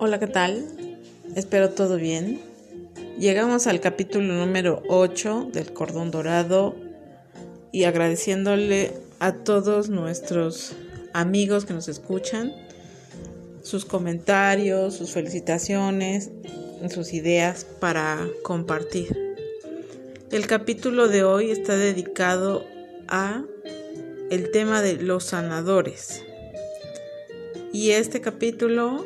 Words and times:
Hola, 0.00 0.20
¿qué 0.20 0.28
tal? 0.28 0.64
Espero 1.34 1.70
todo 1.70 1.96
bien. 1.96 2.40
Llegamos 3.18 3.66
al 3.66 3.80
capítulo 3.80 4.32
número 4.32 4.80
8 4.88 5.48
del 5.52 5.72
Cordón 5.72 6.12
Dorado 6.12 6.76
y 7.72 7.82
agradeciéndole 7.82 8.92
a 9.18 9.32
todos 9.32 9.88
nuestros 9.88 10.74
amigos 11.14 11.64
que 11.64 11.72
nos 11.72 11.88
escuchan 11.88 12.54
sus 13.64 13.84
comentarios, 13.84 14.94
sus 14.94 15.10
felicitaciones, 15.10 16.30
sus 16.90 17.12
ideas 17.12 17.64
para 17.64 18.24
compartir. 18.44 19.36
El 20.30 20.46
capítulo 20.46 21.08
de 21.08 21.24
hoy 21.24 21.50
está 21.50 21.76
dedicado 21.76 22.64
a 23.08 23.42
el 24.30 24.52
tema 24.52 24.80
de 24.80 24.94
los 25.02 25.24
sanadores. 25.24 26.22
Y 27.72 27.90
este 27.90 28.20
capítulo 28.20 29.04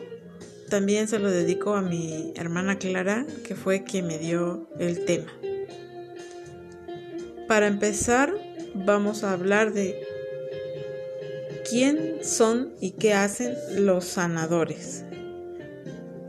también 0.72 1.06
se 1.06 1.18
lo 1.18 1.30
dedico 1.30 1.74
a 1.74 1.82
mi 1.82 2.32
hermana 2.34 2.78
Clara, 2.78 3.26
que 3.44 3.54
fue 3.54 3.84
quien 3.84 4.06
me 4.06 4.16
dio 4.16 4.70
el 4.78 5.04
tema. 5.04 5.30
Para 7.46 7.66
empezar, 7.66 8.32
vamos 8.74 9.22
a 9.22 9.34
hablar 9.34 9.74
de 9.74 10.02
quién 11.68 12.24
son 12.24 12.72
y 12.80 12.92
qué 12.92 13.12
hacen 13.12 13.54
los 13.84 14.06
sanadores. 14.06 15.04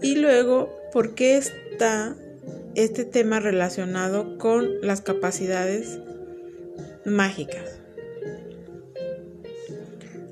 Y 0.02 0.16
luego, 0.16 0.76
por 0.92 1.16
qué 1.16 1.38
está 1.38 2.18
este 2.76 3.06
tema 3.06 3.40
relacionado 3.40 4.38
con 4.38 4.82
las 4.82 5.00
capacidades 5.00 6.00
mágicas. 7.06 7.80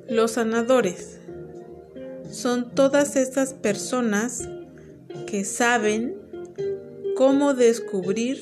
Los 0.10 0.32
sanadores 0.32 1.21
son 2.32 2.74
todas 2.74 3.16
estas 3.16 3.54
personas 3.54 4.48
que 5.28 5.44
saben 5.46 6.16
cómo 7.16 7.54
descubrir 7.54 8.42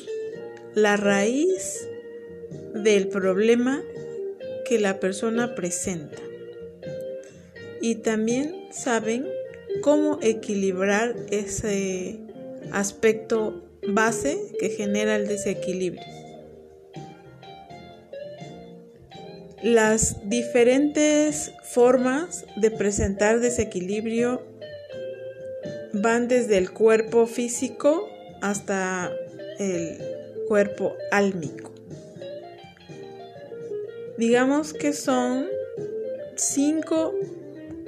la 0.76 0.96
raíz 0.96 1.88
del 2.74 3.08
problema 3.08 3.84
que 4.66 4.80
la 4.80 5.00
persona 5.00 5.56
presenta. 5.56 6.18
Y 7.82 7.96
también 7.96 8.68
saben 8.72 9.28
cómo 9.82 10.20
equilibrar 10.22 11.16
ese 11.32 12.20
aspecto 12.72 13.64
base 13.88 14.40
que 14.60 14.70
genera 14.70 15.16
el 15.16 15.28
desequilibrio. 15.28 16.04
Las 19.62 20.30
diferentes 20.30 21.52
formas 21.64 22.46
de 22.56 22.72
presentar 22.72 23.42
desequilibrio 23.42 24.42
van 25.92 26.30
desde 26.30 26.58
el 26.58 26.72
cuerpo 26.72 27.28
físico 27.28 28.08
hasta 28.42 29.12
el 29.58 29.98
cuerpo 30.48 30.96
álmico. 31.12 31.74
Digamos 34.18 34.74
que 34.74 34.94
son 34.94 35.48
cinco 36.36 37.14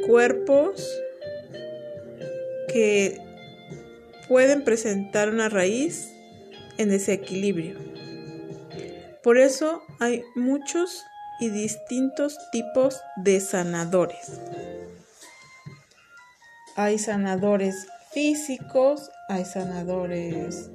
cuerpos 0.05 1.01
que 2.67 3.17
pueden 4.27 4.63
presentar 4.63 5.29
una 5.29 5.47
raíz 5.47 6.11
en 6.77 6.89
desequilibrio. 6.89 7.75
Por 9.23 9.37
eso 9.37 9.83
hay 9.99 10.23
muchos 10.35 11.03
y 11.41 11.49
distintos 11.49 12.37
tipos 12.51 13.01
de 13.17 13.41
sanadores. 13.41 14.39
Hay 16.75 16.99
sanadores 16.99 17.87
físicos, 18.13 19.09
hay 19.27 19.43
sanadores 19.43 20.69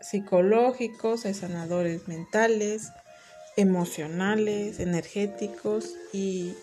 psicológicos, 0.00 1.26
hay 1.26 1.34
sanadores 1.34 2.08
mentales, 2.08 2.92
emocionales, 3.56 4.80
energéticos 4.80 5.94
y 6.14 6.54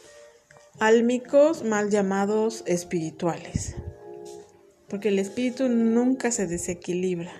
álmicos, 0.79 1.63
mal 1.63 1.91
llamados 1.91 2.63
espirituales. 2.65 3.75
Porque 4.89 5.09
el 5.09 5.19
espíritu 5.19 5.69
nunca 5.69 6.31
se 6.31 6.47
desequilibra. 6.47 7.31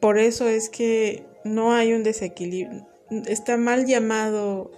Por 0.00 0.18
eso 0.18 0.48
es 0.48 0.68
que 0.68 1.24
no 1.44 1.74
hay 1.74 1.92
un 1.92 2.02
desequilibrio. 2.02 2.90
Está 3.10 3.56
mal 3.56 3.86
llamado 3.86 4.70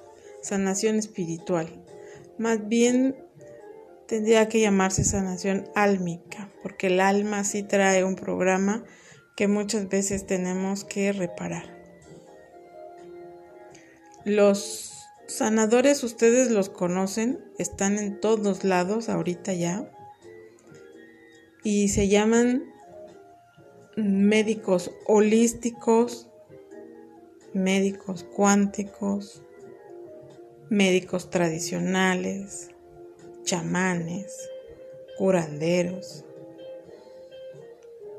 sanación 0.42 0.96
espiritual. 0.96 1.68
Más 2.38 2.68
bien 2.68 3.16
tendría 4.06 4.48
que 4.48 4.60
llamarse 4.60 5.04
sanación 5.04 5.68
álmica, 5.74 6.50
porque 6.62 6.88
el 6.88 7.00
alma 7.00 7.44
sí 7.44 7.62
trae 7.62 8.04
un 8.04 8.16
programa 8.16 8.84
que 9.36 9.48
muchas 9.48 9.88
veces 9.88 10.26
tenemos 10.26 10.84
que 10.84 11.12
reparar. 11.12 11.82
Los 14.24 14.92
sanadores 15.26 16.04
ustedes 16.04 16.50
los 16.50 16.68
conocen, 16.68 17.42
están 17.58 17.98
en 17.98 18.20
todos 18.20 18.64
lados 18.64 19.08
ahorita 19.08 19.52
ya 19.54 19.90
y 21.64 21.88
se 21.88 22.08
llaman 22.08 22.64
médicos 23.96 24.90
holísticos, 25.06 26.28
médicos 27.54 28.24
cuánticos, 28.24 29.42
médicos 30.70 31.30
tradicionales, 31.30 32.70
chamanes, 33.44 34.50
curanderos. 35.18 36.24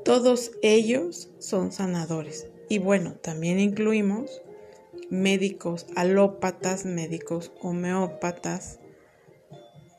Todos 0.04 0.52
ellos 0.62 1.30
son 1.38 1.72
sanadores. 1.72 2.48
Y 2.68 2.78
bueno, 2.78 3.14
también 3.14 3.58
incluimos 3.58 4.42
médicos 5.10 5.86
alópatas, 5.96 6.84
médicos 6.84 7.52
homeópatas, 7.60 8.80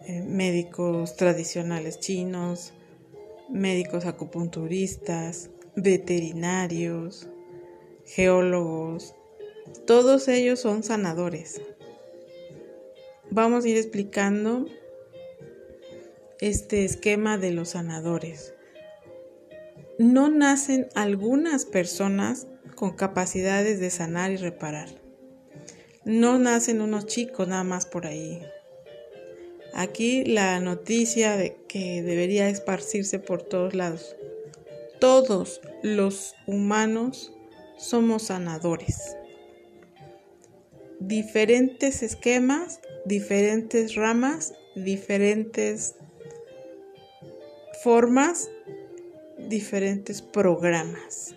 eh, 0.07 0.21
médicos 0.21 1.15
tradicionales 1.15 1.99
chinos, 1.99 2.73
médicos 3.49 4.05
acupunturistas, 4.05 5.49
veterinarios, 5.75 7.27
geólogos. 8.05 9.15
Todos 9.85 10.27
ellos 10.27 10.59
son 10.59 10.83
sanadores 10.83 11.61
vamos 13.35 13.65
a 13.65 13.67
ir 13.67 13.75
explicando 13.75 14.65
este 16.39 16.85
esquema 16.85 17.37
de 17.37 17.51
los 17.51 17.69
sanadores. 17.69 18.53
No 19.97 20.29
nacen 20.29 20.87
algunas 20.95 21.65
personas 21.65 22.47
con 22.75 22.95
capacidades 22.95 23.81
de 23.81 23.89
sanar 23.89 24.31
y 24.31 24.37
reparar. 24.37 24.89
No 26.05 26.39
nacen 26.39 26.79
unos 26.79 27.07
chicos 27.07 27.47
nada 27.47 27.65
más 27.65 27.85
por 27.85 28.05
ahí. 28.05 28.41
Aquí 29.73 30.23
la 30.23 30.59
noticia 30.61 31.35
de 31.35 31.57
que 31.67 32.01
debería 32.03 32.47
esparcirse 32.47 33.19
por 33.19 33.41
todos 33.41 33.73
lados. 33.73 34.15
Todos 34.99 35.59
los 35.83 36.35
humanos 36.47 37.33
somos 37.77 38.23
sanadores. 38.23 39.17
Diferentes 41.07 42.03
esquemas 42.03 42.79
diferentes 43.05 43.93
ramas, 43.95 44.55
diferentes 44.75 45.95
formas, 47.83 48.49
diferentes 49.47 50.21
programas 50.21 51.35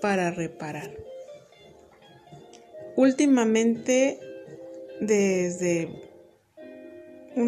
para 0.00 0.30
reparar. 0.30 0.90
Últimamente, 2.96 4.18
desde 5.00 5.88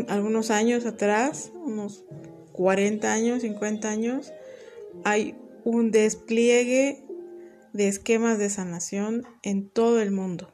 algunos 0.09 0.51
años 0.51 0.87
atrás, 0.87 1.51
unos 1.55 2.05
40 2.53 3.13
años, 3.13 3.43
50 3.43 3.89
años, 3.89 4.33
hay 5.05 5.35
un 5.65 5.91
despliegue 5.91 7.03
de 7.73 7.89
esquemas 7.89 8.39
de 8.39 8.51
sanación 8.51 9.25
en 9.43 9.69
todo 9.69 10.01
el 10.01 10.11
mundo. 10.11 10.53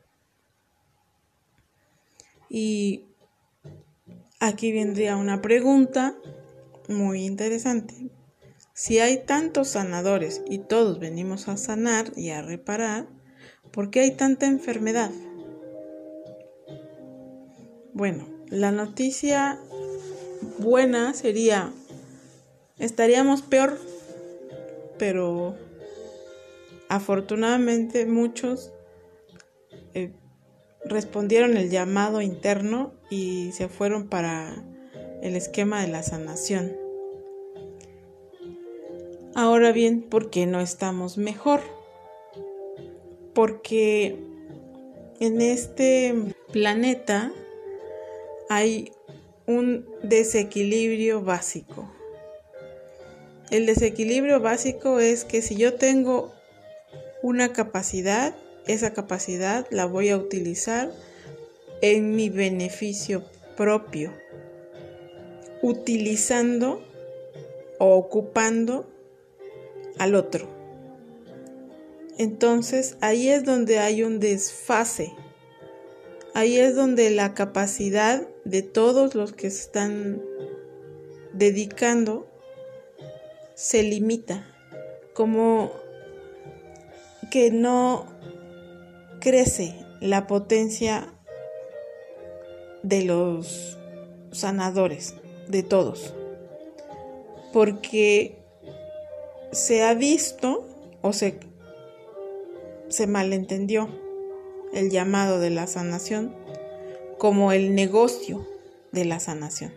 Y 2.49 3.05
aquí 4.41 4.73
vendría 4.73 5.17
una 5.17 5.43
pregunta 5.43 6.15
muy 6.89 7.25
interesante. 7.25 8.11
Si 8.75 8.99
hay 8.99 9.25
tantos 9.25 9.69
sanadores 9.69 10.43
y 10.49 10.59
todos 10.59 10.99
venimos 10.99 11.49
a 11.49 11.57
sanar 11.57 12.13
y 12.17 12.31
a 12.31 12.43
reparar, 12.43 13.09
¿por 13.73 13.91
qué 13.91 14.01
hay 14.01 14.11
tanta 14.13 14.47
enfermedad? 14.47 15.11
Bueno, 17.95 18.29
la 18.51 18.73
noticia 18.73 19.59
buena 20.59 21.15
sería, 21.15 21.73
estaríamos 22.79 23.41
peor, 23.41 23.79
pero 24.99 25.57
afortunadamente 26.89 28.05
muchos 28.05 28.73
eh, 29.95 30.13
respondieron 30.85 31.57
el 31.57 31.71
llamado 31.71 32.21
interno 32.21 32.93
y 33.11 33.51
se 33.53 33.69
fueron 33.69 34.09
para 34.09 34.65
el 35.23 35.37
esquema 35.37 35.81
de 35.83 35.89
la 35.89 36.03
sanación. 36.03 36.77
Ahora 39.35 39.73
bien, 39.73 40.03
¿por 40.03 40.31
qué 40.31 40.47
no 40.47 40.61
estamos 40.61 41.19
mejor? 41.19 41.61
Porque 43.35 44.17
en 45.21 45.41
este 45.41 46.15
planeta 46.53 47.33
hay 48.49 48.93
un 49.47 49.87
desequilibrio 50.03 51.23
básico. 51.23 51.91
El 53.51 53.67
desequilibrio 53.67 54.41
básico 54.41 55.01
es 55.01 55.25
que 55.25 55.43
si 55.43 55.57
yo 55.57 55.75
tengo 55.75 56.33
una 57.23 57.53
capacidad, 57.53 58.35
esa 58.67 58.93
capacidad 58.93 59.67
la 59.71 59.87
voy 59.87 60.11
a 60.11 60.17
utilizar 60.17 60.91
en 61.81 62.15
mi 62.15 62.31
beneficio 62.31 63.25
propio, 63.57 64.13
utilizando 65.63 66.83
o 67.79 67.97
ocupando 67.97 68.89
al 69.99 70.15
otro. 70.15 70.49
Entonces 72.19 72.97
ahí 73.01 73.29
es 73.29 73.45
donde 73.45 73.79
hay 73.79 74.03
un 74.03 74.21
desfase. 74.21 75.13
Ahí 76.35 76.59
es 76.59 76.75
donde 76.75 77.11
la 77.11 77.35
capacidad 77.35 78.27
de 78.45 78.63
todos 78.63 79.15
los 79.15 79.33
que 79.33 79.47
están 79.47 80.23
dedicando 81.33 82.27
se 83.55 83.83
limita. 83.83 84.47
Como 85.15 85.73
que 87.31 87.51
no 87.51 88.07
crece 89.27 89.75
la 90.01 90.29
potencia 90.29 91.13
de 92.85 93.03
los 93.03 93.77
sanadores, 94.31 95.17
de 95.49 95.65
todos. 95.65 96.15
Porque 97.53 98.39
se 99.51 99.83
ha 99.83 99.95
visto 99.95 100.65
o 101.03 101.13
se, 101.13 101.41
se 102.87 103.09
malentendió 103.09 103.89
el 104.73 104.91
llamado 104.91 105.41
de 105.41 105.51
la 105.51 105.67
sanación 105.67 106.33
como 107.19 107.51
el 107.51 107.75
negocio 107.75 108.47
de 108.93 109.07
la 109.07 109.19
sanación. 109.19 109.75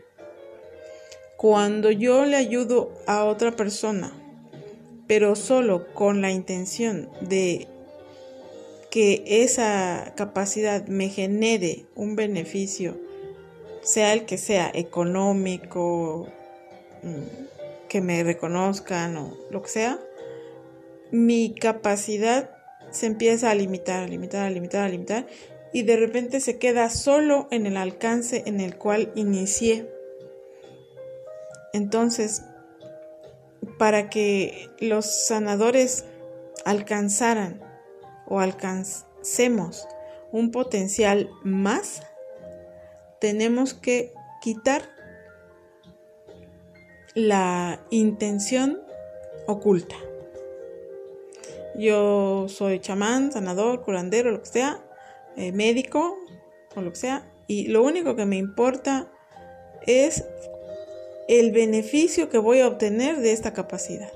Cuando 1.38 1.90
yo 1.90 2.24
le 2.28 2.36
ayudo 2.36 2.92
a 3.07 3.24
otra 3.25 3.56
persona, 3.56 4.13
pero 5.07 5.36
solo 5.36 5.92
con 5.96 6.22
la 6.22 6.30
intención 6.30 7.10
de 7.22 7.68
que 8.89 9.24
esa 9.25 10.13
capacidad 10.15 10.88
me 10.88 11.09
genere 11.09 11.86
un 11.95 12.15
beneficio, 12.15 12.97
sea 13.81 14.13
el 14.13 14.25
que 14.25 14.38
sea, 14.38 14.71
económico, 14.74 16.27
mm, 17.03 17.88
que 17.88 18.01
me 18.01 18.24
reconozcan 18.24 19.18
o 19.18 19.38
lo 19.50 19.62
que 19.62 19.69
sea, 19.69 20.00
mi 21.12 21.53
capacidad 21.53 22.51
se 22.91 23.06
empieza 23.06 23.51
a 23.51 23.56
limitar, 23.56 24.03
a 24.03 24.07
limitar, 24.07 24.45
a 24.45 24.50
limitar, 24.50 24.83
a 24.83 24.89
limitar 24.89 25.27
y 25.71 25.83
de 25.83 25.97
repente 25.97 26.39
se 26.39 26.57
queda 26.57 26.89
solo 26.89 27.47
en 27.51 27.68
el 27.68 27.77
alcance 27.77 28.44
en 28.45 28.59
el 28.59 28.75
cual 28.75 29.12
inicié. 29.15 29.89
Entonces, 31.74 32.44
para 33.77 34.09
que 34.09 34.69
los 34.80 35.06
sanadores 35.06 36.06
alcanzaran 36.65 37.69
o 38.29 38.39
alcancemos 38.39 39.87
un 40.31 40.51
potencial 40.51 41.29
más, 41.43 42.03
tenemos 43.19 43.73
que 43.73 44.13
quitar 44.41 44.83
la 47.15 47.81
intención 47.89 48.81
oculta. 49.47 49.95
Yo 51.75 52.47
soy 52.49 52.79
chamán, 52.79 53.31
sanador, 53.31 53.83
curandero, 53.83 54.31
lo 54.31 54.41
que 54.41 54.49
sea, 54.49 54.83
eh, 55.35 55.51
médico 55.51 56.17
o 56.75 56.81
lo 56.81 56.91
que 56.91 56.97
sea, 56.97 57.31
y 57.47 57.67
lo 57.67 57.83
único 57.83 58.15
que 58.15 58.25
me 58.25 58.37
importa 58.37 59.11
es 59.87 60.23
el 61.27 61.51
beneficio 61.51 62.29
que 62.29 62.37
voy 62.37 62.59
a 62.59 62.67
obtener 62.67 63.19
de 63.21 63.31
esta 63.31 63.53
capacidad. 63.53 64.11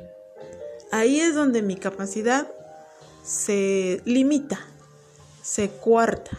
Ahí 0.92 1.20
es 1.20 1.34
donde 1.34 1.62
mi 1.62 1.76
capacidad 1.76 2.48
se 3.24 4.02
limita, 4.06 4.60
se 5.42 5.70
cuarta, 5.70 6.38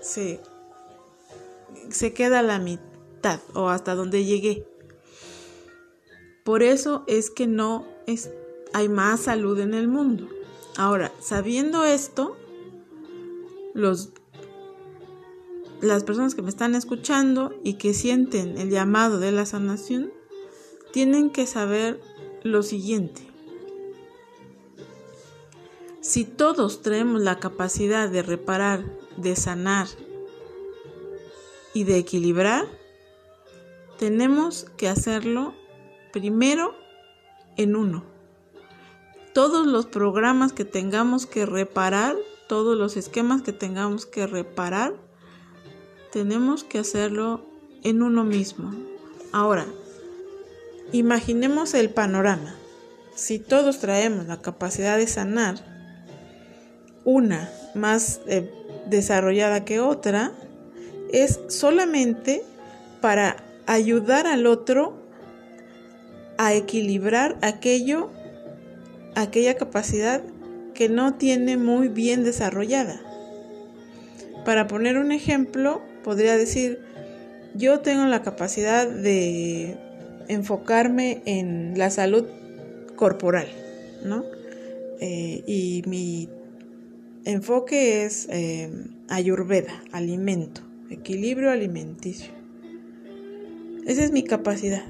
se, 0.00 0.40
se 1.90 2.12
queda 2.12 2.38
a 2.38 2.42
la 2.42 2.58
mitad 2.58 3.40
o 3.52 3.68
hasta 3.68 3.94
donde 3.94 4.24
llegué. 4.24 4.66
Por 6.44 6.62
eso 6.62 7.04
es 7.06 7.30
que 7.30 7.46
no 7.46 7.84
es, 8.06 8.30
hay 8.72 8.88
más 8.88 9.20
salud 9.20 9.58
en 9.58 9.74
el 9.74 9.88
mundo. 9.88 10.28
Ahora, 10.76 11.12
sabiendo 11.20 11.84
esto, 11.84 12.36
los, 13.74 14.12
las 15.80 16.04
personas 16.04 16.34
que 16.34 16.42
me 16.42 16.48
están 16.48 16.74
escuchando 16.74 17.52
y 17.64 17.74
que 17.74 17.92
sienten 17.92 18.56
el 18.56 18.70
llamado 18.70 19.18
de 19.18 19.32
la 19.32 19.46
sanación, 19.46 20.12
tienen 20.92 21.30
que 21.30 21.46
saber 21.46 22.00
lo 22.42 22.62
siguiente. 22.62 23.29
Si 26.00 26.24
todos 26.24 26.80
tenemos 26.80 27.20
la 27.20 27.38
capacidad 27.38 28.08
de 28.08 28.22
reparar, 28.22 28.84
de 29.18 29.36
sanar 29.36 29.86
y 31.74 31.84
de 31.84 31.98
equilibrar, 31.98 32.66
tenemos 33.98 34.64
que 34.78 34.88
hacerlo 34.88 35.52
primero 36.10 36.74
en 37.58 37.76
uno. 37.76 38.02
Todos 39.34 39.66
los 39.66 39.84
programas 39.84 40.54
que 40.54 40.64
tengamos 40.64 41.26
que 41.26 41.44
reparar, 41.44 42.16
todos 42.48 42.78
los 42.78 42.96
esquemas 42.96 43.42
que 43.42 43.52
tengamos 43.52 44.06
que 44.06 44.26
reparar, 44.26 44.94
tenemos 46.12 46.64
que 46.64 46.78
hacerlo 46.78 47.44
en 47.82 48.02
uno 48.02 48.24
mismo. 48.24 48.72
Ahora, 49.32 49.66
imaginemos 50.92 51.74
el 51.74 51.90
panorama. 51.90 52.54
Si 53.14 53.38
todos 53.38 53.80
traemos 53.80 54.26
la 54.26 54.40
capacidad 54.40 54.96
de 54.96 55.06
sanar, 55.06 55.79
una 57.10 57.50
más 57.74 58.20
eh, 58.26 58.48
desarrollada 58.86 59.64
que 59.64 59.80
otra, 59.80 60.32
es 61.12 61.40
solamente 61.48 62.42
para 63.00 63.36
ayudar 63.66 64.26
al 64.26 64.46
otro 64.46 64.94
a 66.38 66.54
equilibrar 66.54 67.36
aquello, 67.42 68.10
aquella 69.14 69.56
capacidad 69.56 70.22
que 70.74 70.88
no 70.88 71.14
tiene 71.14 71.56
muy 71.56 71.88
bien 71.88 72.24
desarrollada. 72.24 73.00
Para 74.44 74.66
poner 74.66 74.96
un 74.96 75.12
ejemplo, 75.12 75.82
podría 76.02 76.36
decir, 76.36 76.80
yo 77.54 77.80
tengo 77.80 78.04
la 78.06 78.22
capacidad 78.22 78.88
de 78.88 79.76
enfocarme 80.28 81.22
en 81.26 81.76
la 81.76 81.90
salud 81.90 82.26
corporal, 82.96 83.48
¿no? 84.04 84.24
Eh, 85.00 85.42
y 85.46 85.82
mi 85.86 86.28
enfoque 87.24 88.04
es 88.04 88.28
eh, 88.30 88.70
ayurveda, 89.08 89.82
alimento, 89.92 90.62
equilibrio 90.90 91.50
alimenticio. 91.50 92.32
Esa 93.86 94.04
es 94.04 94.12
mi 94.12 94.22
capacidad. 94.22 94.84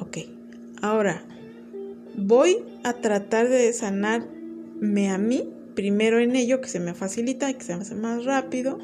Ok, 0.00 0.18
ahora 0.82 1.24
voy 2.16 2.58
a 2.84 2.94
tratar 2.94 3.48
de 3.48 3.72
sanarme 3.72 5.10
a 5.10 5.18
mí, 5.18 5.48
primero 5.74 6.18
en 6.18 6.36
ello 6.36 6.60
que 6.60 6.68
se 6.68 6.80
me 6.80 6.94
facilita 6.94 7.50
y 7.50 7.54
que 7.54 7.64
se 7.64 7.76
me 7.76 7.82
hace 7.82 7.94
más 7.94 8.24
rápido, 8.24 8.78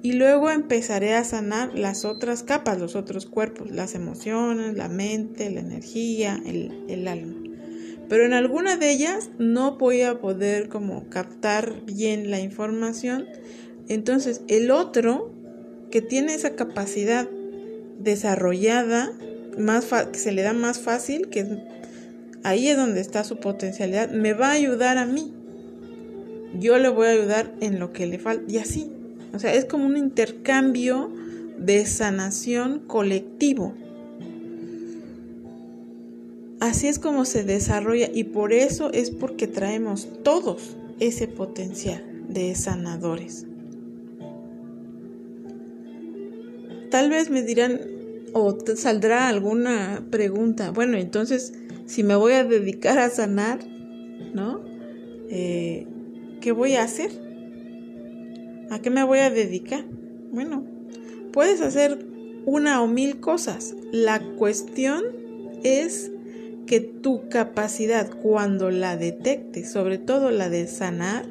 y 0.00 0.12
luego 0.12 0.50
empezaré 0.50 1.14
a 1.14 1.24
sanar 1.24 1.76
las 1.76 2.04
otras 2.04 2.44
capas, 2.44 2.78
los 2.78 2.94
otros 2.94 3.26
cuerpos, 3.26 3.70
las 3.72 3.94
emociones, 3.96 4.76
la 4.76 4.88
mente, 4.88 5.50
la 5.50 5.60
energía, 5.60 6.40
el 6.44 7.08
alma 7.08 7.37
pero 8.08 8.24
en 8.24 8.32
alguna 8.32 8.76
de 8.76 8.90
ellas 8.90 9.30
no 9.38 9.76
voy 9.76 10.02
a 10.02 10.20
poder 10.20 10.68
como 10.68 11.08
captar 11.08 11.84
bien 11.84 12.30
la 12.30 12.40
información. 12.40 13.26
Entonces 13.88 14.42
el 14.48 14.70
otro 14.70 15.32
que 15.90 16.02
tiene 16.02 16.34
esa 16.34 16.54
capacidad 16.54 17.28
desarrollada, 17.98 19.12
más 19.58 19.86
que 20.12 20.18
se 20.18 20.32
le 20.32 20.42
da 20.42 20.52
más 20.52 20.78
fácil, 20.78 21.28
que 21.28 21.46
ahí 22.44 22.68
es 22.68 22.76
donde 22.76 23.00
está 23.00 23.24
su 23.24 23.38
potencialidad, 23.38 24.10
me 24.10 24.32
va 24.32 24.48
a 24.48 24.52
ayudar 24.52 24.98
a 24.98 25.06
mí. 25.06 25.32
Yo 26.58 26.78
le 26.78 26.88
voy 26.88 27.06
a 27.08 27.10
ayudar 27.10 27.54
en 27.60 27.78
lo 27.78 27.92
que 27.92 28.06
le 28.06 28.18
falta 28.18 28.50
y 28.50 28.58
así. 28.58 28.90
O 29.34 29.38
sea, 29.38 29.52
es 29.52 29.64
como 29.64 29.84
un 29.86 29.96
intercambio 29.96 31.12
de 31.58 31.84
sanación 31.86 32.80
colectivo. 32.80 33.74
Así 36.60 36.88
es 36.88 36.98
como 36.98 37.24
se 37.24 37.44
desarrolla 37.44 38.10
y 38.12 38.24
por 38.24 38.52
eso 38.52 38.92
es 38.92 39.10
porque 39.10 39.46
traemos 39.46 40.08
todos 40.24 40.76
ese 40.98 41.28
potencial 41.28 42.02
de 42.28 42.54
sanadores. 42.54 43.46
Tal 46.90 47.10
vez 47.10 47.30
me 47.30 47.42
dirán 47.42 47.80
o 48.32 48.56
saldrá 48.76 49.28
alguna 49.28 50.04
pregunta. 50.10 50.70
Bueno, 50.70 50.96
entonces, 50.96 51.52
si 51.86 52.02
me 52.02 52.16
voy 52.16 52.32
a 52.32 52.44
dedicar 52.44 52.98
a 52.98 53.10
sanar, 53.10 53.60
¿no? 54.34 54.60
Eh, 55.30 55.86
¿Qué 56.40 56.52
voy 56.52 56.74
a 56.74 56.82
hacer? 56.82 57.10
¿A 58.70 58.80
qué 58.80 58.90
me 58.90 59.04
voy 59.04 59.18
a 59.18 59.30
dedicar? 59.30 59.84
Bueno, 60.32 60.64
puedes 61.32 61.60
hacer 61.60 62.04
una 62.46 62.82
o 62.82 62.86
mil 62.86 63.20
cosas. 63.20 63.74
La 63.92 64.20
cuestión 64.36 65.04
es 65.62 66.10
que 66.68 66.80
tu 66.80 67.28
capacidad 67.30 68.10
cuando 68.10 68.70
la 68.70 68.96
detectes, 68.98 69.70
sobre 69.70 69.96
todo 69.96 70.30
la 70.30 70.50
de 70.50 70.66
sanar, 70.66 71.24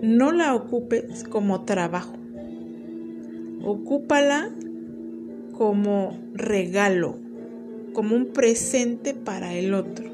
no 0.00 0.30
la 0.30 0.54
ocupes 0.54 1.24
como 1.24 1.64
trabajo. 1.64 2.14
Ocúpala 3.64 4.54
como 5.52 6.16
regalo, 6.34 7.18
como 7.92 8.14
un 8.14 8.26
presente 8.26 9.12
para 9.12 9.52
el 9.54 9.74
otro. 9.74 10.08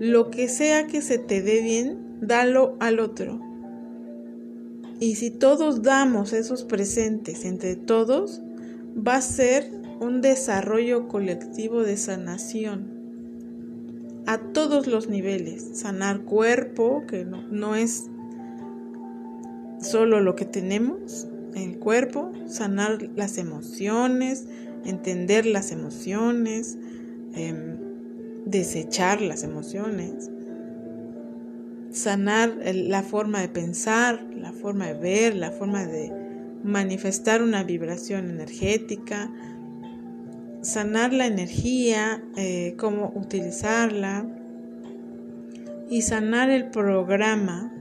Lo 0.00 0.30
que 0.30 0.48
sea 0.48 0.86
que 0.86 1.02
se 1.02 1.18
te 1.18 1.42
dé 1.42 1.60
bien, 1.60 1.98
dalo 2.22 2.76
al 2.80 2.98
otro. 2.98 3.40
Y 5.00 5.16
si 5.16 5.30
todos 5.30 5.82
damos 5.82 6.32
esos 6.32 6.64
presentes 6.64 7.44
entre 7.44 7.76
todos, 7.76 8.40
va 8.96 9.16
a 9.16 9.20
ser 9.20 9.81
un 10.02 10.20
desarrollo 10.20 11.06
colectivo 11.06 11.84
de 11.84 11.96
sanación 11.96 13.02
a 14.26 14.38
todos 14.38 14.88
los 14.88 15.08
niveles. 15.08 15.70
Sanar 15.74 16.22
cuerpo, 16.22 17.04
que 17.06 17.24
no, 17.24 17.46
no 17.48 17.76
es 17.76 18.10
solo 19.80 20.20
lo 20.20 20.34
que 20.34 20.44
tenemos 20.44 21.28
en 21.54 21.70
el 21.70 21.78
cuerpo, 21.78 22.32
sanar 22.48 23.10
las 23.14 23.38
emociones, 23.38 24.46
entender 24.84 25.46
las 25.46 25.70
emociones, 25.70 26.78
em, 27.34 27.78
desechar 28.44 29.20
las 29.20 29.44
emociones, 29.44 30.30
sanar 31.92 32.56
la 32.64 33.04
forma 33.04 33.40
de 33.40 33.48
pensar, 33.48 34.26
la 34.34 34.52
forma 34.52 34.88
de 34.88 34.94
ver, 34.94 35.36
la 35.36 35.52
forma 35.52 35.86
de 35.86 36.12
manifestar 36.64 37.40
una 37.40 37.62
vibración 37.62 38.30
energética, 38.30 39.30
sanar 40.62 41.12
la 41.12 41.26
energía, 41.26 42.22
eh, 42.36 42.74
cómo 42.78 43.12
utilizarla 43.14 44.26
y 45.90 46.02
sanar 46.02 46.48
el 46.50 46.70
programa 46.70 47.72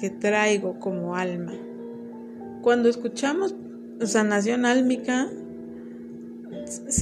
que 0.00 0.08
traigo 0.08 0.78
como 0.80 1.16
alma. 1.16 1.52
Cuando 2.62 2.88
escuchamos 2.88 3.54
sanación 4.02 4.64
álmica, 4.64 5.28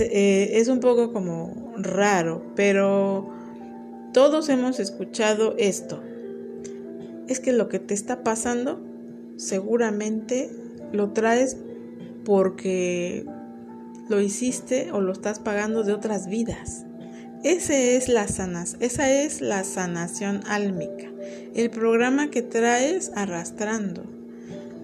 eh, 0.00 0.50
es 0.54 0.68
un 0.68 0.80
poco 0.80 1.12
como 1.12 1.74
raro, 1.76 2.42
pero 2.56 3.30
todos 4.12 4.48
hemos 4.48 4.80
escuchado 4.80 5.54
esto. 5.58 6.02
Es 7.28 7.38
que 7.38 7.52
lo 7.52 7.68
que 7.68 7.78
te 7.78 7.94
está 7.94 8.24
pasando 8.24 8.80
seguramente 9.36 10.50
lo 10.92 11.10
traes 11.10 11.58
porque 12.24 13.26
lo 14.08 14.20
hiciste 14.20 14.90
o 14.92 15.00
lo 15.00 15.12
estás 15.12 15.38
pagando 15.38 15.82
de 15.84 15.92
otras 15.92 16.28
vidas. 16.28 16.84
Ese 17.44 17.96
es 17.96 18.08
la 18.08 18.26
sanas, 18.26 18.76
esa 18.80 19.12
es 19.12 19.40
la 19.40 19.62
sanación 19.62 20.40
álmica, 20.46 21.06
el 21.54 21.70
programa 21.70 22.30
que 22.30 22.42
traes 22.42 23.12
arrastrando 23.14 24.02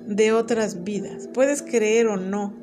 de 0.06 0.32
otras 0.32 0.84
vidas. 0.84 1.28
Puedes 1.32 1.62
creer 1.62 2.06
o 2.06 2.16
no 2.16 2.54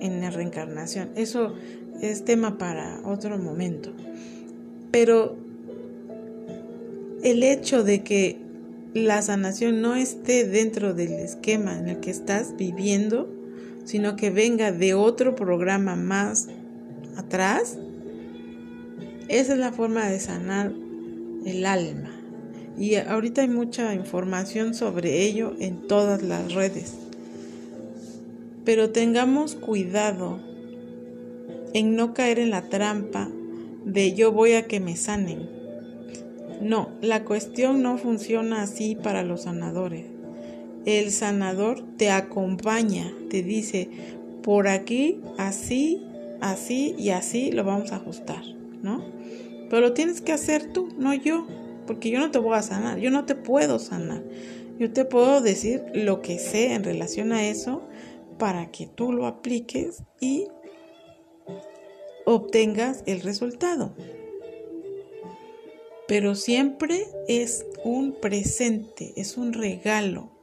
en 0.00 0.22
la 0.22 0.30
reencarnación, 0.30 1.10
eso 1.16 1.54
es 2.00 2.24
tema 2.24 2.56
para 2.56 3.00
otro 3.04 3.36
momento. 3.38 3.92
Pero 4.90 5.36
el 7.22 7.42
hecho 7.42 7.82
de 7.82 8.02
que 8.02 8.38
la 8.94 9.20
sanación 9.20 9.82
no 9.82 9.94
esté 9.96 10.46
dentro 10.46 10.94
del 10.94 11.12
esquema 11.12 11.78
en 11.78 11.88
el 11.88 12.00
que 12.00 12.10
estás 12.10 12.56
viviendo, 12.56 13.28
sino 13.86 14.16
que 14.16 14.30
venga 14.30 14.72
de 14.72 14.94
otro 14.94 15.36
programa 15.36 15.94
más 15.94 16.48
atrás, 17.16 17.78
esa 19.28 19.52
es 19.54 19.58
la 19.58 19.72
forma 19.72 20.08
de 20.08 20.20
sanar 20.20 20.72
el 21.46 21.64
alma. 21.64 22.10
Y 22.76 22.96
ahorita 22.96 23.42
hay 23.42 23.48
mucha 23.48 23.94
información 23.94 24.74
sobre 24.74 25.22
ello 25.22 25.54
en 25.60 25.86
todas 25.86 26.22
las 26.22 26.52
redes. 26.52 26.94
Pero 28.64 28.90
tengamos 28.90 29.54
cuidado 29.54 30.40
en 31.72 31.94
no 31.94 32.12
caer 32.12 32.40
en 32.40 32.50
la 32.50 32.68
trampa 32.68 33.30
de 33.84 34.14
yo 34.14 34.32
voy 34.32 34.54
a 34.54 34.66
que 34.66 34.80
me 34.80 34.96
sanen. 34.96 35.48
No, 36.60 36.90
la 37.00 37.24
cuestión 37.24 37.82
no 37.82 37.98
funciona 37.98 38.62
así 38.62 38.96
para 38.96 39.22
los 39.22 39.42
sanadores 39.42 40.15
el 40.86 41.10
sanador 41.10 41.84
te 41.98 42.10
acompaña, 42.10 43.12
te 43.28 43.42
dice, 43.42 43.90
por 44.42 44.68
aquí, 44.68 45.20
así, 45.36 46.02
así 46.40 46.94
y 46.96 47.10
así 47.10 47.52
lo 47.52 47.64
vamos 47.64 47.92
a 47.92 47.96
ajustar, 47.96 48.44
¿no? 48.82 49.04
Pero 49.68 49.82
lo 49.82 49.92
tienes 49.92 50.20
que 50.20 50.32
hacer 50.32 50.72
tú, 50.72 50.88
no 50.96 51.12
yo, 51.12 51.46
porque 51.86 52.10
yo 52.10 52.20
no 52.20 52.30
te 52.30 52.38
voy 52.38 52.56
a 52.56 52.62
sanar, 52.62 52.98
yo 52.98 53.10
no 53.10 53.26
te 53.26 53.34
puedo 53.34 53.78
sanar. 53.78 54.22
Yo 54.78 54.92
te 54.92 55.06
puedo 55.06 55.40
decir 55.40 55.82
lo 55.94 56.20
que 56.20 56.38
sé 56.38 56.74
en 56.74 56.84
relación 56.84 57.32
a 57.32 57.48
eso 57.48 57.82
para 58.38 58.70
que 58.70 58.86
tú 58.86 59.10
lo 59.10 59.26
apliques 59.26 60.02
y 60.20 60.48
obtengas 62.26 63.02
el 63.06 63.22
resultado. 63.22 63.94
Pero 66.06 66.34
siempre 66.34 67.06
es 67.26 67.64
un 67.84 68.12
presente, 68.12 69.14
es 69.16 69.38
un 69.38 69.54
regalo. 69.54 70.35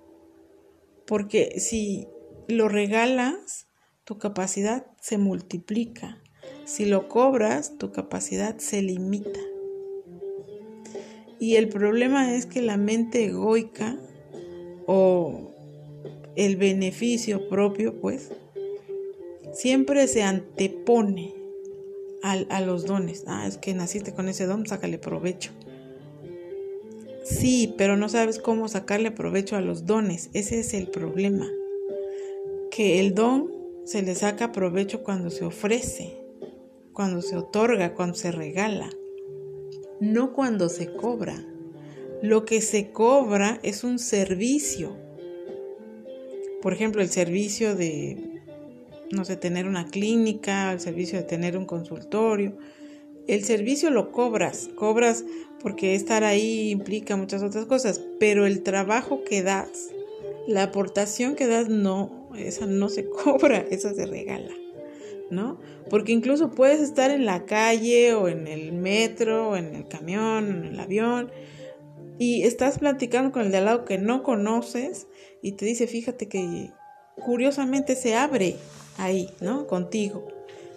Porque 1.05 1.59
si 1.59 2.07
lo 2.47 2.69
regalas, 2.69 3.67
tu 4.03 4.17
capacidad 4.17 4.85
se 5.01 5.17
multiplica. 5.17 6.21
Si 6.65 6.85
lo 6.85 7.09
cobras, 7.09 7.77
tu 7.77 7.91
capacidad 7.91 8.57
se 8.57 8.81
limita. 8.81 9.39
Y 11.39 11.55
el 11.55 11.67
problema 11.69 12.33
es 12.35 12.45
que 12.45 12.61
la 12.61 12.77
mente 12.77 13.25
egoica 13.25 13.97
o 14.87 15.51
el 16.35 16.57
beneficio 16.57 17.49
propio, 17.49 17.99
pues, 17.99 18.31
siempre 19.53 20.07
se 20.07 20.23
antepone 20.23 21.33
a, 22.23 22.61
los 22.61 22.85
dones. 22.85 23.25
Ah, 23.27 23.45
es 23.47 23.57
que 23.57 23.73
naciste 23.73 24.13
con 24.13 24.29
ese 24.29 24.45
don, 24.45 24.65
sácale 24.65 24.97
provecho. 24.97 25.51
Sí, 27.23 27.73
pero 27.77 27.95
no 27.95 28.09
sabes 28.09 28.37
cómo 28.37 28.67
sacarle 28.67 29.09
provecho 29.09 29.55
a 29.55 29.61
los 29.61 29.85
dones. 29.85 30.29
Ese 30.33 30.59
es 30.59 30.73
el 30.73 30.87
problema. 30.87 31.49
Que 32.69 32.99
el 32.99 33.15
don 33.15 33.49
se 33.85 34.01
le 34.01 34.13
saca 34.15 34.51
provecho 34.51 35.03
cuando 35.03 35.29
se 35.29 35.45
ofrece, 35.45 36.17
cuando 36.91 37.21
se 37.21 37.37
otorga, 37.37 37.93
cuando 37.93 38.15
se 38.15 38.31
regala, 38.31 38.89
no 40.01 40.33
cuando 40.33 40.67
se 40.67 40.93
cobra. 40.93 41.35
Lo 42.21 42.45
que 42.45 42.61
se 42.61 42.91
cobra 42.91 43.59
es 43.63 43.83
un 43.83 43.99
servicio. 43.99 44.97
Por 46.61 46.73
ejemplo, 46.73 47.01
el 47.01 47.09
servicio 47.09 47.75
de, 47.75 48.41
no 49.11 49.23
sé, 49.23 49.37
tener 49.37 49.65
una 49.65 49.87
clínica, 49.87 50.73
el 50.73 50.79
servicio 50.79 51.19
de 51.19 51.25
tener 51.25 51.57
un 51.57 51.65
consultorio. 51.65 52.57
El 53.27 53.43
servicio 53.45 53.89
lo 53.89 54.11
cobras, 54.11 54.69
cobras 54.75 55.23
porque 55.61 55.95
estar 55.95 56.25
ahí 56.25 56.71
implica 56.71 57.15
muchas 57.15 57.41
otras 57.41 57.65
cosas, 57.65 58.01
pero 58.19 58.45
el 58.45 58.63
trabajo 58.63 59.23
que 59.23 59.41
das, 59.43 59.89
la 60.45 60.63
aportación 60.63 61.35
que 61.35 61.47
das, 61.47 61.69
no, 61.69 62.29
esa 62.37 62.65
no 62.65 62.89
se 62.89 63.05
cobra, 63.23 63.59
esa 63.69 63.93
se 63.93 64.05
regala, 64.05 64.53
¿no? 65.31 65.57
Porque 65.89 66.11
incluso 66.11 66.51
puedes 66.51 66.81
estar 66.81 67.11
en 67.11 67.25
la 67.25 67.45
calle 67.45 68.13
o 68.13 68.27
en 68.27 68.47
el 68.47 68.73
metro 68.73 69.51
o 69.51 69.55
en 69.55 69.73
el 69.73 69.87
camión, 69.87 70.49
en 70.49 70.65
el 70.73 70.79
avión, 70.79 71.31
y 72.19 72.43
estás 72.43 72.79
platicando 72.79 73.31
con 73.31 73.43
el 73.43 73.51
de 73.51 73.57
al 73.57 73.65
lado 73.65 73.85
que 73.85 73.97
no 73.97 74.21
conoces 74.21 75.07
y 75.41 75.53
te 75.53 75.65
dice, 75.65 75.87
fíjate 75.87 76.27
que 76.27 76.71
curiosamente 77.23 77.95
se 77.95 78.15
abre 78.15 78.57
ahí, 78.97 79.29
¿no? 79.39 79.65
Contigo. 79.67 80.27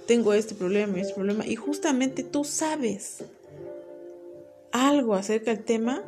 Tengo 0.06 0.34
este 0.34 0.54
problema, 0.54 1.00
este 1.00 1.14
problema, 1.14 1.46
y 1.46 1.56
justamente 1.56 2.22
tú 2.22 2.44
sabes 2.44 3.24
algo 4.72 5.14
acerca 5.14 5.52
del 5.52 5.64
tema 5.64 6.02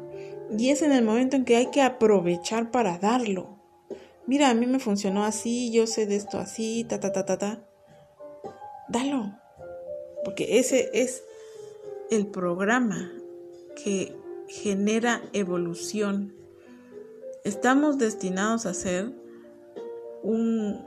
y 0.57 0.71
es 0.71 0.83
en 0.83 0.93
el 0.93 1.05
momento 1.05 1.37
en 1.37 1.45
que 1.45 1.57
hay 1.57 1.71
que 1.71 1.83
aprovechar 1.83 2.71
para 2.71 2.99
darlo. 2.99 3.59
Mira, 4.27 4.51
a 4.51 4.55
mí 4.55 4.67
me 4.67 4.79
funcionó 4.79 5.25
así, 5.25 5.73
yo 5.73 5.87
sé 5.87 6.07
de 6.07 6.17
esto 6.17 6.39
así, 6.39 6.85
ta, 6.89 7.01
ta, 7.01 7.13
ta, 7.13 7.25
ta, 7.25 7.39
ta. 7.39 7.65
Dalo. 8.89 9.35
Porque 10.25 10.59
ese 10.59 10.91
es 10.93 11.23
el 12.11 12.27
programa 12.27 13.11
que 13.83 14.15
genera 14.49 15.23
evolución. 15.33 16.35
Estamos 17.45 17.99
destinados 17.99 18.67
a 18.67 18.75
ser 18.75 19.13
un 20.23 20.85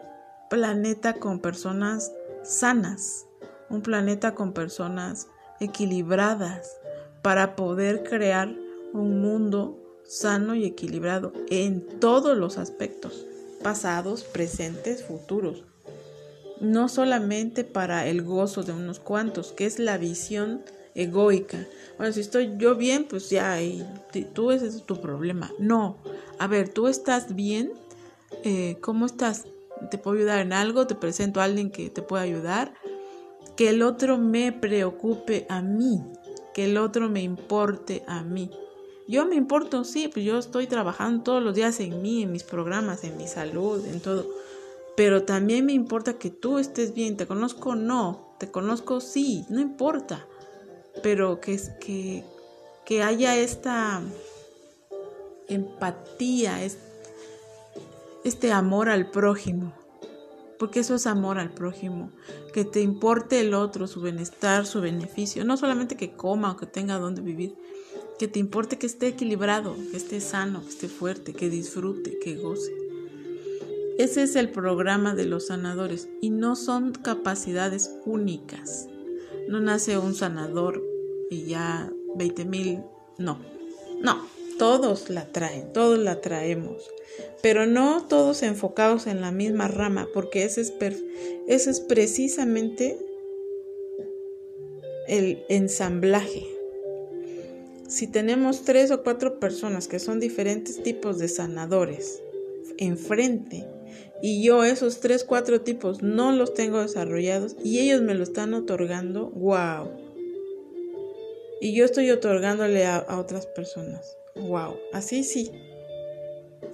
planeta 0.50 1.14
con 1.14 1.40
personas 1.40 2.12
sanas, 2.44 3.26
un 3.70 3.82
planeta 3.82 4.36
con 4.36 4.54
personas 4.54 5.28
equilibradas 5.60 6.78
para 7.22 7.56
poder 7.56 8.04
crear 8.04 8.54
un 8.94 9.22
mundo 9.22 9.78
sano 10.04 10.56
y 10.56 10.66
equilibrado 10.66 11.32
en 11.50 12.00
todos 12.00 12.38
los 12.38 12.58
aspectos, 12.58 13.26
pasados, 13.64 14.24
presentes, 14.24 15.04
futuros. 15.04 15.64
No 16.60 16.90
solamente 16.90 17.64
para 17.64 18.08
el 18.08 18.22
gozo 18.22 18.64
de 18.64 18.74
unos 18.74 19.00
cuantos, 19.00 19.52
que 19.52 19.66
es 19.66 19.80
la 19.80 19.98
visión 19.98 20.62
egoica. 20.96 21.66
Bueno, 21.98 22.14
si 22.14 22.20
estoy 22.20 22.54
yo 22.58 22.76
bien, 22.76 23.06
pues 23.10 23.30
ya, 23.30 23.62
y 23.62 23.86
tú 24.34 24.52
ese 24.52 24.68
es 24.68 24.84
tu 24.86 25.00
problema. 25.00 25.52
No, 25.58 25.98
a 26.40 26.48
ver, 26.48 26.70
tú 26.70 26.88
estás 26.88 27.36
bien, 27.36 27.72
eh, 28.44 28.78
¿cómo 28.82 29.06
estás? 29.06 29.46
¿Te 29.90 29.98
puedo 29.98 30.18
ayudar 30.18 30.40
en 30.40 30.54
algo? 30.54 30.88
¿Te 30.88 30.96
presento 30.96 31.42
a 31.42 31.46
alguien 31.46 31.72
que 31.72 31.90
te 31.90 32.02
pueda 32.02 32.24
ayudar? 32.24 32.74
Que 33.56 33.70
el 33.70 33.82
otro 33.82 34.18
me 34.18 34.52
preocupe 34.52 35.46
a 35.50 35.62
mí, 35.62 36.02
que 36.54 36.66
el 36.66 36.78
otro 36.78 37.10
me 37.10 37.22
importe 37.22 38.04
a 38.08 38.24
mí. 38.24 38.52
Yo 39.08 39.26
me 39.26 39.36
importo, 39.36 39.84
sí, 39.84 40.08
pues 40.08 40.26
yo 40.26 40.38
estoy 40.38 40.68
trabajando 40.68 41.24
todos 41.24 41.44
los 41.44 41.56
días 41.56 41.80
en 41.80 42.02
mí, 42.02 42.24
en 42.24 42.32
mis 42.32 42.44
programas, 42.44 43.04
en 43.04 43.18
mi 43.18 43.28
salud, 43.28 43.86
en 43.86 44.00
todo. 44.00 44.26
Pero 44.96 45.24
también 45.24 45.66
me 45.66 45.74
importa 45.74 46.14
que 46.14 46.30
tú 46.30 46.60
estés 46.60 46.94
bien. 46.94 47.18
¿Te 47.18 47.28
conozco? 47.28 47.76
No. 47.76 48.36
¿Te 48.40 48.52
conozco? 48.52 49.02
Sí. 49.02 49.46
No 49.50 49.60
importa 49.60 50.28
pero 51.02 51.40
que, 51.40 51.60
que, 51.80 52.24
que 52.86 53.04
haya 53.04 53.38
esta 53.38 54.02
empatía, 55.48 56.64
este 58.24 58.52
amor 58.52 58.90
al 58.90 59.10
prójimo, 59.10 59.74
porque 60.60 60.82
eso 60.82 60.96
es 60.96 61.08
amor 61.08 61.40
al 61.40 61.54
prójimo, 61.54 62.12
que 62.54 62.66
te 62.66 62.82
importe 62.82 63.40
el 63.40 63.54
otro, 63.54 63.88
su 63.88 64.02
bienestar, 64.02 64.66
su 64.66 64.82
beneficio, 64.82 65.44
no 65.44 65.58
solamente 65.58 65.96
que 65.96 66.12
coma 66.12 66.52
o 66.52 66.58
que 66.58 66.68
tenga 66.68 67.00
donde 67.00 67.22
vivir, 67.22 67.56
que 68.20 68.28
te 68.28 68.40
importe 68.40 68.78
que 68.78 68.86
esté 68.86 69.08
equilibrado, 69.08 69.76
que 69.90 69.98
esté 69.98 70.22
sano, 70.22 70.62
que 70.62 70.70
esté 70.70 70.88
fuerte, 70.88 71.34
que 71.34 71.50
disfrute, 71.50 72.20
que 72.20 72.36
goce. 72.36 72.72
Ese 73.98 74.24
es 74.24 74.36
el 74.36 74.50
programa 74.52 75.16
de 75.16 75.26
los 75.26 75.48
sanadores 75.48 76.08
y 76.22 76.30
no 76.30 76.56
son 76.56 76.92
capacidades 76.92 77.92
únicas. 78.06 78.88
No 79.48 79.60
nace 79.60 79.98
un 79.98 80.14
sanador 80.14 80.84
y 81.30 81.46
ya 81.46 81.92
20 82.16 82.46
mil, 82.46 82.80
no, 83.18 83.40
no, 84.02 84.28
todos 84.58 85.10
la 85.10 85.32
traen, 85.32 85.74
todos 85.74 85.98
la 85.98 86.22
traemos, 86.22 86.84
pero 87.42 87.66
no 87.66 88.06
todos 88.08 88.44
enfocados 88.44 89.08
en 89.08 89.22
la 89.22 89.32
misma 89.32 89.68
rama, 89.68 90.08
porque 90.14 90.44
ese 90.44 90.62
es, 90.62 90.74
ese 91.48 91.70
es 91.70 91.80
precisamente 91.80 92.98
el 95.08 95.44
ensamblaje. 95.50 96.46
Si 97.88 98.08
tenemos 98.08 98.64
tres 98.64 98.92
o 98.92 99.04
cuatro 99.04 99.40
personas 99.40 99.88
que 99.88 100.00
son 100.00 100.20
diferentes 100.20 100.82
tipos 100.82 101.20
de 101.20 101.28
sanadores 101.28 102.22
enfrente, 102.78 103.68
y 104.22 104.44
yo 104.44 104.64
esos 104.64 105.00
tres, 105.00 105.24
cuatro 105.24 105.62
tipos 105.62 106.04
no 106.04 106.32
los 106.32 106.54
tengo 106.54 106.80
desarrollados 106.80 107.56
y 107.64 107.80
ellos 107.80 108.02
me 108.02 108.14
lo 108.14 108.24
están 108.24 108.54
otorgando, 108.54 109.32
wow. 109.32 109.90
Y 111.60 111.74
yo 111.74 111.86
estoy 111.86 112.10
otorgándole 112.12 112.86
a, 112.86 112.98
a 112.98 113.20
otras 113.20 113.48
personas, 113.48 114.18
wow. 114.36 114.76
Así 114.94 115.24
sí, 115.24 115.52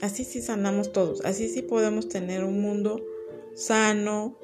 así 0.01 0.23
sí 0.23 0.41
sanamos 0.41 0.91
todos, 0.91 1.23
así 1.25 1.49
sí 1.49 1.61
podemos 1.61 2.09
tener 2.09 2.43
un 2.43 2.61
mundo 2.61 3.03
sano, 3.55 4.37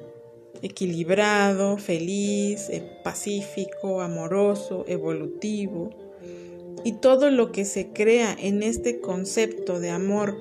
equilibrado, 0.62 1.78
feliz, 1.78 2.68
eh, 2.70 2.82
pacífico, 3.02 4.00
amoroso, 4.00 4.84
evolutivo. 4.88 5.90
Y 6.84 6.94
todo 6.94 7.30
lo 7.30 7.52
que 7.52 7.64
se 7.64 7.92
crea 7.92 8.36
en 8.38 8.62
este 8.62 9.00
concepto 9.00 9.80
de 9.80 9.90
amor 9.90 10.36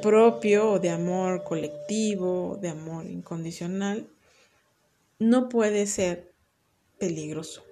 propio 0.00 0.72
o 0.72 0.78
de 0.78 0.90
amor 0.90 1.44
colectivo, 1.44 2.58
de 2.60 2.68
amor 2.68 3.06
incondicional, 3.06 4.08
no 5.18 5.48
puede 5.48 5.86
ser 5.86 6.32
peligroso. 6.98 7.62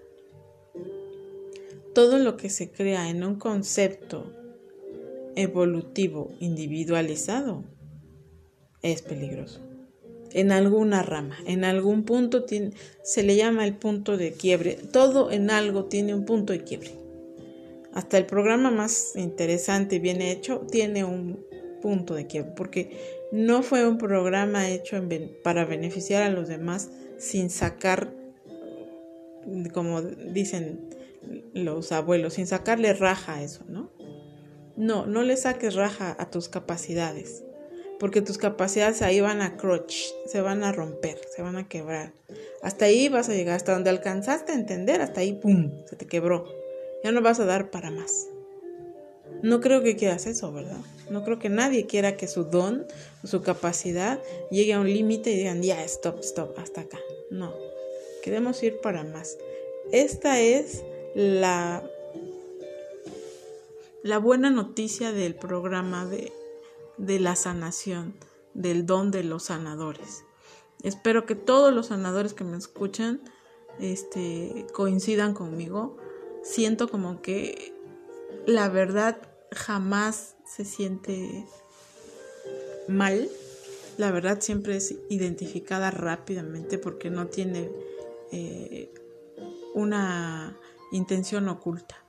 Todo 1.95 2.19
lo 2.19 2.37
que 2.37 2.51
se 2.51 2.71
crea 2.71 3.09
en 3.09 3.25
un 3.25 3.37
concepto 3.37 4.40
evolutivo 5.37 6.33
individualizado 6.41 7.65
es 8.83 9.03
peligroso. 9.03 9.61
En 10.33 10.53
alguna 10.53 11.03
rama, 11.03 11.37
en 11.47 11.65
algún 11.65 12.05
punto 12.05 12.45
tiene, 12.45 12.73
se 13.03 13.23
le 13.23 13.37
llama 13.37 13.67
el 13.67 13.75
punto 13.75 14.17
de 14.17 14.33
quiebre. 14.33 14.79
Todo 14.93 15.31
en 15.31 15.51
algo 15.51 15.87
tiene 15.87 16.15
un 16.15 16.25
punto 16.25 16.53
de 16.53 16.63
quiebre. 16.63 16.93
Hasta 17.93 18.17
el 18.17 18.27
programa 18.27 18.71
más 18.71 19.17
interesante 19.17 19.97
y 19.97 19.99
bien 19.99 20.23
hecho 20.23 20.61
tiene 20.71 21.05
un 21.05 21.45
punto 21.83 22.15
de 22.15 22.27
quiebre, 22.27 22.53
porque 22.57 23.21
no 23.33 23.63
fue 23.63 23.87
un 23.87 23.99
programa 23.99 24.69
hecho 24.71 25.03
para 25.43 25.65
beneficiar 25.65 26.23
a 26.23 26.31
los 26.31 26.47
demás 26.47 26.91
sin 27.19 27.51
sacar, 27.51 28.15
como 29.73 30.03
dicen 30.03 30.91
los 31.53 31.91
abuelos, 31.91 32.35
sin 32.35 32.47
sacarle 32.47 32.93
raja 32.93 33.35
a 33.35 33.43
eso, 33.43 33.65
¿no? 33.69 33.91
No, 34.77 35.07
no 35.07 35.23
le 35.23 35.37
saques 35.37 35.75
raja 35.75 36.17
a 36.19 36.31
tus 36.31 36.49
capacidades, 36.49 37.43
porque 37.99 38.23
tus 38.23 38.39
capacidades 38.39 39.03
ahí 39.03 39.21
van 39.21 39.43
a 39.43 39.57
crutch, 39.57 39.97
se 40.27 40.41
van 40.41 40.65
a 40.65 40.73
romper, 40.73 41.21
se 41.35 41.43
van 41.43 41.57
a 41.57 41.69
quebrar. 41.69 42.13
Hasta 42.63 42.87
ahí 42.87 43.09
vas 43.09 43.29
a 43.29 43.35
llegar, 43.35 43.57
hasta 43.57 43.73
donde 43.73 43.91
alcanzaste 43.91 44.53
a 44.53 44.55
entender, 44.55 45.01
hasta 45.01 45.21
ahí, 45.21 45.35
¡pum!, 45.35 45.71
se 45.87 45.97
te 45.97 46.07
quebró. 46.07 46.45
Ya 47.05 47.13
no 47.13 47.23
vas 47.23 47.41
a 47.41 47.45
dar 47.45 47.71
para 47.71 47.91
más. 47.91 48.29
No 49.43 49.61
creo 49.61 49.83
que 49.83 49.97
quieras 49.97 50.27
eso, 50.27 50.53
¿verdad? 50.53 50.81
No 51.09 51.25
creo 51.25 51.39
que 51.39 51.49
nadie 51.49 51.87
quiera 51.87 52.17
que 52.17 52.29
su 52.29 52.45
don 52.45 52.87
su 53.25 53.43
capacidad 53.43 54.21
llegue 54.51 54.75
a 54.75 54.81
un 54.81 54.93
límite 54.93 55.31
y 55.31 55.37
digan, 55.37 55.63
ya, 55.63 55.83
stop, 55.85 56.21
stop, 56.21 56.59
hasta 56.59 56.83
acá. 56.83 56.99
No, 57.31 57.55
queremos 58.23 58.63
ir 58.63 58.81
para 58.81 59.05
más. 59.05 59.39
Esta 59.93 60.41
es 60.41 60.85
la, 61.15 61.83
la 64.03 64.19
buena 64.19 64.51
noticia 64.51 65.13
del 65.13 65.35
programa 65.35 66.07
de, 66.07 66.33
de 66.97 67.21
la 67.21 67.37
sanación, 67.37 68.15
del 68.55 68.87
don 68.87 69.11
de 69.11 69.25
los 69.25 69.45
sanadores. 69.45 70.25
Espero 70.83 71.27
que 71.27 71.35
todos 71.35 71.73
los 71.75 71.89
sanadores 71.89 72.33
que 72.33 72.45
me 72.45 72.57
escuchan 72.57 73.21
este, 73.79 74.67
coincidan 74.73 75.35
conmigo. 75.35 75.97
Siento 76.43 76.89
como 76.89 77.21
que 77.21 77.75
la 78.47 78.69
verdad 78.69 79.21
jamás 79.53 80.37
se 80.47 80.65
siente 80.65 81.47
mal. 82.89 83.29
La 83.99 84.11
verdad 84.11 84.41
siempre 84.41 84.77
es 84.77 84.95
identificada 85.11 85.91
rápidamente 85.91 86.79
porque 86.79 87.11
no 87.11 87.27
tiene 87.27 87.71
eh, 88.33 88.93
una 89.75 90.59
intención 90.93 91.49
oculta 91.49 92.03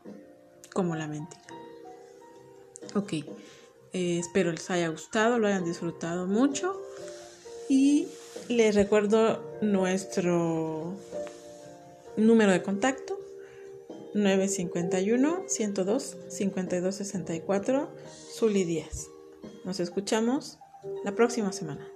como 0.74 0.96
la 0.96 1.08
mentira. 1.08 1.51
Ok, 2.94 3.14
eh, 3.14 3.24
espero 4.20 4.52
les 4.52 4.70
haya 4.70 4.90
gustado, 4.90 5.40
lo 5.40 5.48
hayan 5.48 5.64
disfrutado 5.64 6.28
mucho 6.28 6.82
y 7.70 8.08
les 8.50 8.76
recuerdo 8.76 9.42
nuestro 9.62 10.94
número 12.18 12.52
de 12.52 12.62
contacto 12.62 13.18
951 14.14 15.44
102 15.48 16.18
5264 16.28 17.90
Zuli 18.34 18.64
Díaz. 18.66 19.08
Nos 19.64 19.80
escuchamos 19.80 20.58
la 21.06 21.16
próxima 21.16 21.54
semana. 21.54 21.91